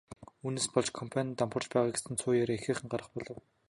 Үүнээс 0.45 0.67
болж 0.73 0.87
компани 0.99 1.29
нь 1.29 1.37
дампуурч 1.39 1.67
байгаа 1.71 1.93
гэсэн 1.93 2.13
цуу 2.21 2.33
яриа 2.41 2.59
ихээхэн 2.59 2.87
гарах 2.91 3.09
болов. 3.15 3.37